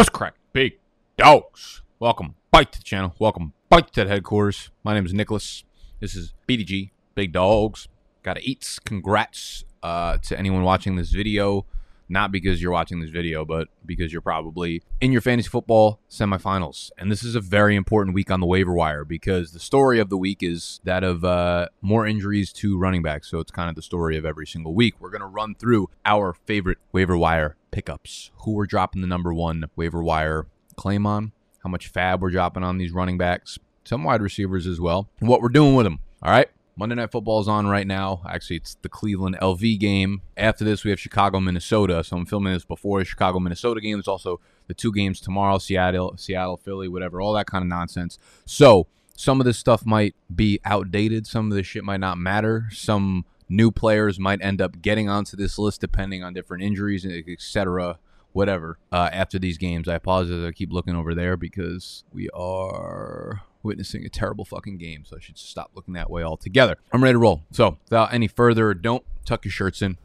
[0.00, 0.78] What's crack, big
[1.18, 1.82] dogs?
[1.98, 3.14] Welcome back to the channel.
[3.18, 4.70] Welcome back to the headquarters.
[4.82, 5.62] My name is Nicholas.
[6.00, 7.86] This is BDG, Big Dogs.
[8.22, 8.78] Got to eats.
[8.78, 11.66] Congrats uh, to anyone watching this video.
[12.10, 16.90] Not because you're watching this video, but because you're probably in your fantasy football semifinals.
[16.98, 20.10] And this is a very important week on the waiver wire because the story of
[20.10, 23.30] the week is that of uh, more injuries to running backs.
[23.30, 24.96] So it's kind of the story of every single week.
[24.98, 28.32] We're going to run through our favorite waiver wire pickups.
[28.38, 30.46] Who we're dropping the number one waiver wire
[30.76, 31.30] claim on,
[31.62, 35.28] how much FAAB we're dropping on these running backs, some wide receivers as well, and
[35.28, 36.00] what we're doing with them.
[36.22, 36.48] All right.
[36.80, 38.22] Monday Night Football is on right now.
[38.26, 40.22] Actually, it's the Cleveland LV game.
[40.34, 42.02] After this, we have Chicago, Minnesota.
[42.02, 43.98] So I'm filming this before the Chicago, Minnesota game.
[43.98, 48.18] There's also the two games tomorrow Seattle, Seattle, Philly, whatever, all that kind of nonsense.
[48.46, 51.26] So some of this stuff might be outdated.
[51.26, 52.68] Some of this shit might not matter.
[52.70, 57.98] Some new players might end up getting onto this list depending on different injuries, etc
[58.32, 59.88] whatever uh, after these games.
[59.88, 60.44] I apologize.
[60.44, 65.04] I keep looking over there because we are witnessing a terrible fucking game.
[65.04, 66.76] So I should stop looking that way altogether.
[66.92, 67.42] I'm ready to roll.
[67.50, 69.96] So without any further, don't tuck your shirts in.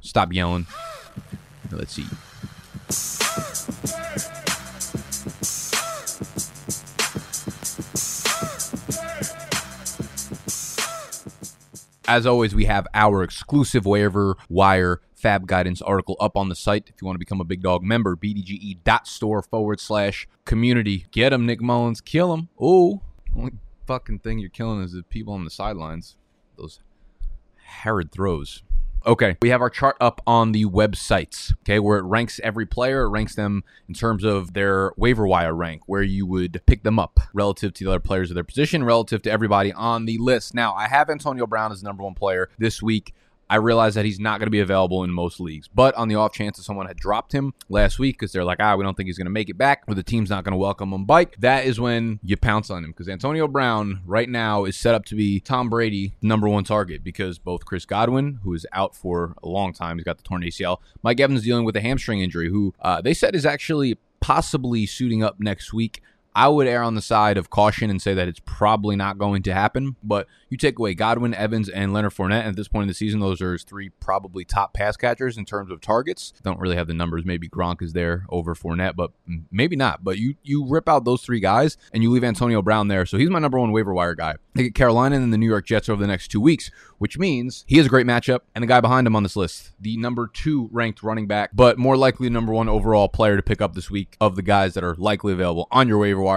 [0.00, 0.66] Stop yelling.
[1.70, 2.06] Let's see.
[12.08, 16.84] As always, we have our exclusive waiver wire FAAB guidance article up on the site.
[16.88, 21.06] If you want to become a big dog member, bdge.store forward slash community.
[21.10, 22.00] Get him, Nick Mullens.
[22.00, 22.48] Kill him.
[22.60, 23.02] Oh,
[23.36, 23.52] only
[23.86, 26.16] fucking thing you're killing is the people on the sidelines.
[26.56, 26.80] Those
[27.62, 28.62] Herod throws.
[29.06, 33.04] Okay, we have our chart up on the websites, okay, where it ranks every player,
[33.04, 36.98] it ranks them in terms of their waiver wire rank, where you would pick them
[36.98, 40.52] up relative to the other players of their position, relative to everybody on the list.
[40.52, 43.14] Now, I have Antonio Brown as the number one player this week.
[43.50, 45.68] I realize that he's not going to be available in most leagues.
[45.68, 48.58] But on the off chance that someone had dropped him last week because they're like,
[48.60, 50.52] ah, we don't think he's going to make it back, or the team's not going
[50.52, 54.28] to welcome him back, that is when you pounce on him because Antonio Brown right
[54.28, 58.40] now is set up to be Tom Brady number one target because both Chris Godwin,
[58.42, 61.64] who is out for a long time, he's got the torn ACL, Mike Evans dealing
[61.64, 66.02] with a hamstring injury, who uh, they said is actually possibly suiting up next week.
[66.38, 69.42] I would err on the side of caution and say that it's probably not going
[69.42, 69.96] to happen.
[70.04, 72.46] But you take away Godwin, Evans, and Leonard Fournette.
[72.46, 75.72] At this point in the season, those are three probably top pass catchers in terms
[75.72, 76.32] of targets.
[76.44, 77.24] Don't really have the numbers.
[77.24, 79.10] Maybe Gronk is there over Fournette, but
[79.50, 80.04] maybe not.
[80.04, 83.04] But you you rip out those three guys and you leave Antonio Brown there.
[83.04, 84.36] So he's my number one waiver wire guy.
[84.54, 87.64] They get Carolina and the New York Jets over the next two weeks, which means
[87.66, 88.40] he has a great matchup.
[88.54, 91.78] And the guy behind him on this list, the number two ranked running back, but
[91.78, 94.74] more likely the number one overall player to pick up this week of the guys
[94.74, 96.27] that are likely available on your waiver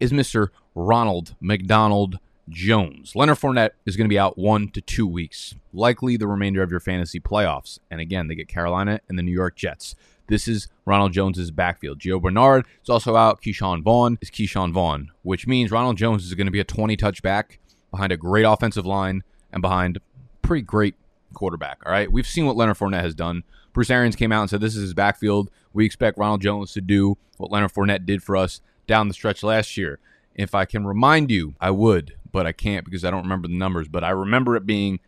[0.00, 0.48] is Mr.
[0.74, 2.18] Ronald McDonald
[2.48, 3.16] Jones.
[3.16, 6.70] Leonard Fournette is going to be out one to two weeks, likely the remainder of
[6.70, 7.78] your fantasy playoffs.
[7.90, 9.94] And again, they get Carolina and the New York Jets.
[10.28, 12.00] This is Ronald Jones's backfield.
[12.00, 13.40] Gio Bernard is also out.
[13.40, 16.96] Ke'Shawn Vaughn is Ke'Shawn Vaughn, which means Ronald Jones is going to be a 20
[16.96, 17.58] touch back
[17.90, 20.00] behind a great offensive line and behind
[20.42, 20.94] pretty great
[21.34, 21.78] quarterback.
[21.86, 22.10] All right.
[22.10, 23.44] We've seen what Leonard Fournette has done.
[23.72, 25.50] Bruce Arians came out and said this is his backfield.
[25.72, 29.42] We expect Ronald Jones to do what Leonard Fournette did for us down the stretch
[29.42, 29.98] last year.
[30.34, 33.56] If I can remind you, I would, but I can't because I don't remember the
[33.56, 33.88] numbers.
[33.88, 35.00] But I remember it being.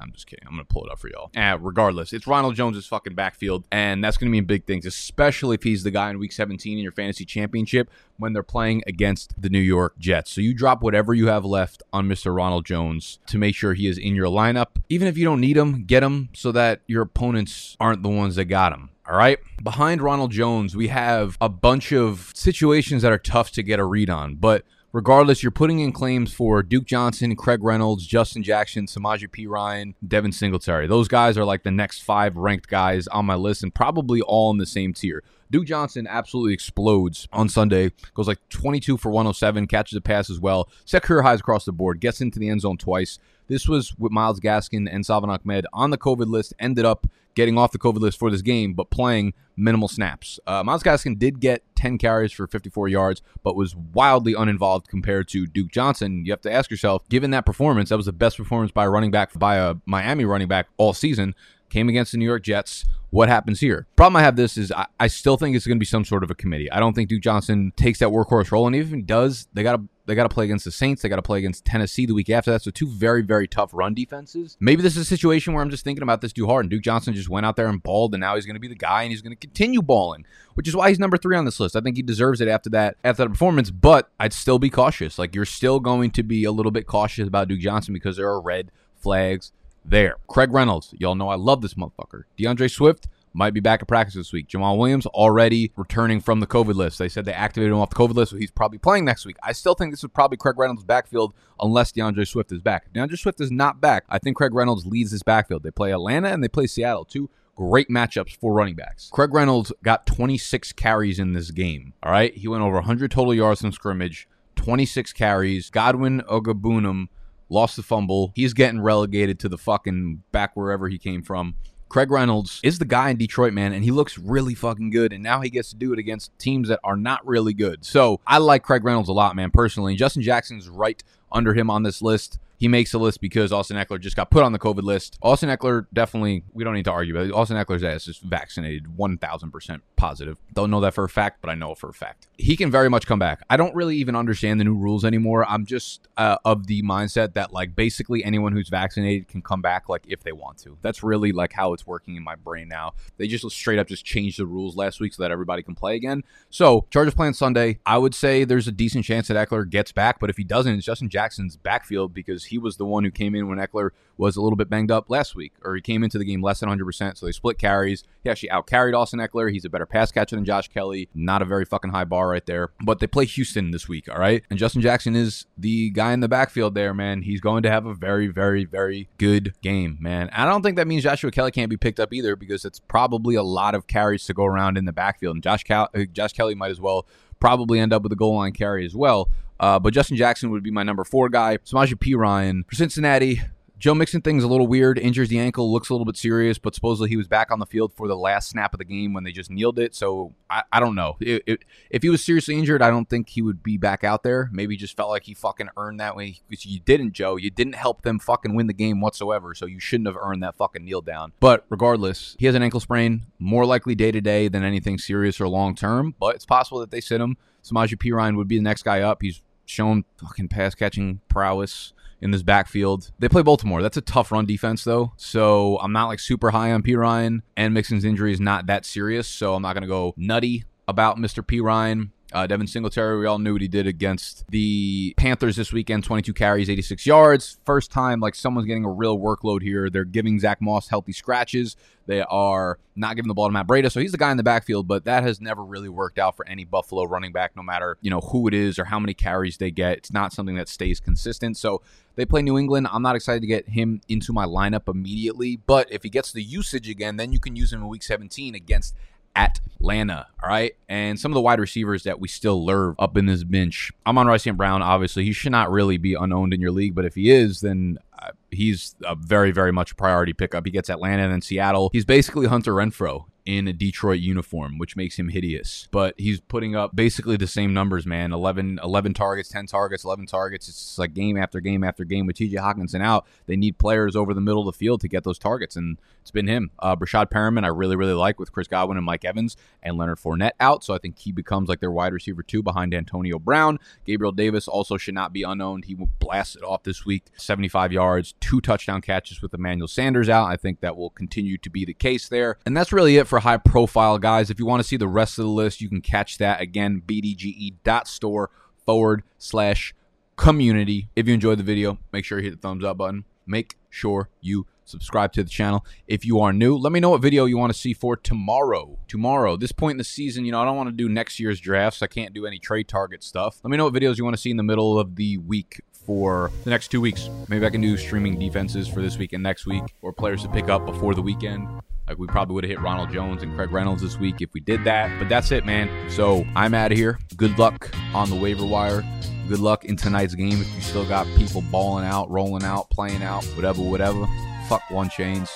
[0.00, 0.46] I'm just kidding.
[0.46, 1.30] I'm to pull it up for y'all.
[1.36, 5.62] Uh, regardless, it's Ronald Jones' fucking backfield, and that's to mean big things, especially if
[5.62, 9.48] he's the guy in week 17 in your fantasy championship when they're playing against the
[9.48, 10.30] New York Jets.
[10.30, 12.34] So you drop whatever you have left on Mr.
[12.34, 14.68] Ronald Jones to make sure he is in your lineup.
[14.88, 18.36] Even if you don't need him, get him so that your opponents aren't the ones
[18.36, 18.90] that got him.
[19.08, 19.38] All right.
[19.62, 23.84] Behind Ronald Jones, we have a bunch of situations that are tough to get a
[23.84, 24.64] read on, but
[24.98, 30.32] regardless, you're putting in claims for Duke Johnson, Craig Reynolds, Justin Jackson, Samaje Ryan, Devin
[30.32, 30.88] Singletary.
[30.88, 34.50] Those guys are like the next five ranked guys on my list and probably all
[34.50, 35.22] in the same tier.
[35.52, 37.92] Duke Johnson absolutely explodes on Sunday.
[38.14, 40.68] Goes like 22 for 107, catches a pass as well.
[40.84, 43.20] Set career highs across the board, gets into the end zone twice.
[43.48, 47.56] This was with Myles Gaskin and Salvon Ahmed on the COVID list, ended up getting
[47.56, 50.40] off the COVID list for this game, but playing minimal snaps.
[50.46, 55.28] Uh, Myles Gaskin did get 10 carries for 54 yards, but was wildly uninvolved compared
[55.28, 56.24] to Duke Johnson.
[56.24, 58.90] You have to ask yourself, given that performance, that was the best performance by a
[58.90, 61.34] running back, by a Miami running back all season,
[61.70, 63.86] came against the New York Jets what happens here.
[63.96, 66.22] Problem I have this is I, I still think it's going to be some sort
[66.22, 66.70] of a committee.
[66.70, 69.62] I don't think Duke Johnson takes that workhorse role, and even if he does, they
[69.62, 71.02] got to they got to play against the Saints.
[71.02, 72.62] They got to play against Tennessee the week after that.
[72.62, 74.56] So two very very tough run defenses.
[74.58, 76.82] Maybe this is a situation where I'm just thinking about this too hard, and Duke
[76.82, 79.02] Johnson just went out there and balled, and now he's going to be the guy,
[79.02, 80.24] and he's going to continue balling,
[80.54, 81.76] which is why he's number three on this list.
[81.76, 85.18] I think he deserves it after that after that performance, but I'd still be cautious.
[85.18, 88.28] Like you're still going to be a little bit cautious about Duke Johnson because there
[88.28, 89.52] are red flags
[89.84, 90.16] there.
[90.26, 92.24] Craig Reynolds, y'all know I love this motherfucker.
[92.38, 94.48] D'Andre Swift, might be back at practice this week.
[94.48, 96.98] Jamaal Williams already returning from the COVID list.
[96.98, 99.36] They said they activated him off the COVID list, so he's probably playing next week.
[99.42, 102.84] I still think this is probably Craig Reynolds' backfield unless D'Andre Swift is back.
[102.86, 105.62] If D'Andre Swift is not back, I think Craig Reynolds leads this backfield.
[105.62, 109.10] They play Atlanta and they play Seattle, two great matchups for running backs.
[109.12, 111.92] Craig Reynolds got 26 carries in this game.
[112.04, 112.32] All right.
[112.34, 115.68] He went over 100 total yards in scrimmage, 26 carries.
[115.68, 117.08] Godwin Ogbonnia
[117.48, 118.32] lost the fumble.
[118.36, 121.56] He's getting relegated to the fucking back wherever he came from.
[121.88, 125.12] Craig Reynolds is the guy in Detroit, man, and he looks really fucking good.
[125.12, 127.84] And now he gets to do it against teams that are not really good.
[127.84, 129.96] So I like Craig Reynolds a lot, man, personally.
[129.96, 131.02] Justin Jackson's right
[131.32, 134.42] under him on this list he makes the list because Austin Ekeler just got put
[134.42, 135.16] on the COVID list.
[135.22, 137.32] Austin Ekeler definitely, we don't need to argue about it.
[137.32, 140.38] Austin Ekeler's ass is vaccinated 1000% positive.
[140.54, 142.26] Don't know that for a fact, but I know for a fact.
[142.36, 143.42] He can very much come back.
[143.48, 145.48] I don't really even understand the new rules anymore.
[145.48, 149.88] I'm just uh, of the mindset that, like, basically anyone who's vaccinated can come back,
[149.88, 150.76] like, if they want to.
[150.82, 152.94] That's really, like, how it's working in my brain now.
[153.18, 155.94] They just straight up just changed the rules last week so that everybody can play
[155.94, 156.24] again.
[156.50, 157.78] So, Chargers playing Sunday.
[157.86, 160.74] I would say there's a decent chance that Ekeler gets back, but if he doesn't,
[160.74, 164.36] it's Justin Jackson's backfield because he was the one who came in when Ekeler was
[164.36, 166.68] a little bit banged up last week, or he came into the game less than
[166.68, 167.16] 100%.
[167.16, 168.04] So they split carries.
[168.24, 169.50] He actually out carried Austin Ekeler.
[169.50, 171.08] He's a better pass catcher than Josh Kelley.
[171.14, 172.70] Not a very fucking high bar right there.
[172.84, 174.42] But they play Houston this week, all right?
[174.50, 177.22] And Justin Jackson is the guy in the backfield there, man.
[177.22, 180.30] He's going to have a very, very, very good game, man.
[180.32, 183.36] I don't think that means Joshua Kelley can't be picked up either because it's probably
[183.36, 185.36] a lot of carries to go around in the backfield.
[185.36, 187.06] And Josh, Cal- uh, Josh Kelley might as well
[187.40, 189.28] probably end up with a goal line carry as well.
[189.60, 191.58] Uh, but Justin Jackson would be my number four guy.
[191.58, 193.42] Samaje Perine for Cincinnati.
[193.78, 194.98] Joe Mixon thing's a little weird.
[194.98, 197.66] Injures the ankle, looks a little bit serious, but supposedly he was back on the
[197.66, 199.94] field for the last snap of the game when they just kneeled it.
[199.94, 201.16] So I, I don't know.
[201.20, 204.24] It, it, if he was seriously injured, I don't think he would be back out
[204.24, 204.50] there.
[204.52, 206.40] Maybe just felt like he fucking earned that way.
[206.48, 207.36] Because you didn't, Joe.
[207.36, 209.54] You didn't help them fucking win the game whatsoever.
[209.54, 211.32] So you shouldn't have earned that fucking kneel down.
[211.38, 215.40] But regardless, he has an ankle sprain, more likely day to day than anything serious
[215.40, 216.16] or long term.
[216.18, 217.36] But it's possible that they sit him.
[217.62, 219.22] Samaje Perine would be the next guy up.
[219.22, 223.10] He's shown fucking pass catching prowess in this backfield.
[223.18, 223.82] They play Baltimore.
[223.82, 225.12] That's a tough run defense, though.
[225.16, 226.96] So I'm not like super high on P.
[226.96, 229.28] Ryan, and Mixon's injury is not that serious.
[229.28, 231.44] So I'm not going to go nutty about Mr.
[231.44, 232.10] Perine.
[232.30, 236.34] Uh, Devin Singletary, we all knew what he did against the Panthers this weekend 22
[236.34, 237.56] carries, 86 yards.
[237.64, 239.88] First time, like, someone's getting a real workload here.
[239.88, 241.74] They're giving Zach Moss healthy scratches.
[242.04, 244.42] They are not giving the ball to Matt Breida, so he's the guy in the
[244.42, 247.96] backfield, but that has never really worked out for any Buffalo running back, no matter,
[248.02, 249.96] you know, who it is or how many carries they get.
[249.96, 251.56] It's not something that stays consistent.
[251.56, 251.80] So
[252.16, 252.88] they play New England.
[252.90, 256.42] I'm not excited to get him into my lineup immediately, but if he gets the
[256.42, 258.94] usage again, then you can use him in week 17 against
[259.38, 260.26] Atlanta.
[260.42, 260.74] All right.
[260.88, 263.92] And some of the wide receivers that we still love up in this bench.
[264.06, 264.56] Amon-Ra St.
[264.56, 267.60] Brown, obviously, he should not really be unowned in your league, but if he is,
[267.60, 270.64] then uh, he's a very, very much priority pickup.
[270.66, 271.90] He gets Atlanta and then Seattle.
[271.92, 275.88] He's basically Hunter Renfrow in a Detroit uniform, which makes him hideous.
[275.90, 280.26] But he's putting up basically the same numbers, man 11, 11 targets, 10 targets, 11
[280.26, 280.68] targets.
[280.68, 283.26] It's like game after game after game with TJ Hockenson out.
[283.46, 286.30] They need players over the middle of the field to get those targets, and it's
[286.30, 286.72] been him.
[286.78, 290.18] Uh, Breshad Perriman, I really, really like with Chris Godwin and Mike Evans and Leonard
[290.18, 290.84] Fournette out.
[290.84, 293.78] So I think he becomes like their wide receiver two behind Antonio Brown.
[294.04, 295.86] Gabriel Davis also should not be unowned.
[295.86, 300.48] He blasted off this week 75 yards, two touchdown catches with Emmanuel Sanders out.
[300.48, 302.58] I think that will continue to be the case there.
[302.66, 304.50] And that's really it for high profile guys.
[304.50, 307.02] If you want to see the rest of the list, you can catch that again,
[307.06, 308.50] bdge.store
[308.84, 309.94] forward slash
[310.36, 311.08] community.
[311.14, 313.24] If you enjoyed the video, make sure you hit the thumbs up button.
[313.46, 315.86] Make sure you subscribe to the channel.
[316.06, 318.98] If you are new, let me know what video you want to see for tomorrow.
[319.06, 321.60] Tomorrow, this point in the season, you know, I don't want to do next year's
[321.60, 322.02] drafts.
[322.02, 323.60] I can't do any trade target stuff.
[323.62, 325.80] Let me know what videos you want to see in the middle of the week
[325.92, 327.30] for the next two weeks.
[327.48, 330.48] Maybe I can do streaming defenses for this week and next week, or players to
[330.48, 331.68] pick up before the weekend.
[332.08, 334.60] Like we probably would have hit Ronald Jones and Craig Reynolds this week if we
[334.60, 335.16] did that.
[335.18, 336.10] But that's it, man.
[336.10, 337.18] So I'm out of here.
[337.36, 339.04] Good luck on the waiver wire.
[339.48, 343.22] Good luck in tonight's game if you still got people balling out, rolling out, playing
[343.22, 344.26] out, whatever, whatever.
[344.68, 345.50] Fuck one chains.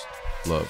[0.45, 0.69] Love.